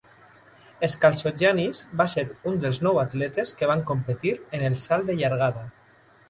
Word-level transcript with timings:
Skaltsogiannis 0.93 1.81
va 2.01 2.07
ser 2.13 2.23
un 2.53 2.57
dels 2.63 2.79
nou 2.87 2.97
atletes 3.03 3.53
que 3.61 3.69
van 3.73 3.85
competir 3.91 4.33
en 4.59 4.65
el 4.71 4.79
salt 4.87 5.13
de 5.13 5.19
llargada. 5.23 5.63